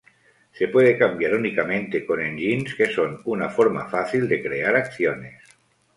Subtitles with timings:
[0.53, 5.39] Se puede cambiar únicamente con engines que son una forma fácil de crear acciones.